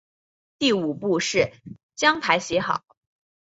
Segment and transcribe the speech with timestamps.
[0.57, 1.51] 第五步是
[1.95, 2.81] 将牌写好。